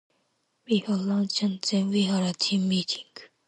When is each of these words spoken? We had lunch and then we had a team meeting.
We 0.67 0.79
had 0.79 0.99
lunch 1.01 1.43
and 1.43 1.61
then 1.61 1.89
we 1.89 2.05
had 2.05 2.23
a 2.23 2.33
team 2.33 2.67
meeting. 2.67 3.05